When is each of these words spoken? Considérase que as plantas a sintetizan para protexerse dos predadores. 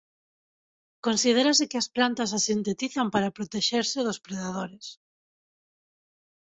Considérase 1.07 1.65
que 1.71 1.77
as 1.81 1.91
plantas 1.95 2.29
a 2.31 2.39
sintetizan 2.49 3.07
para 3.13 3.33
protexerse 3.37 3.99
dos 4.07 4.21
predadores. 4.25 4.85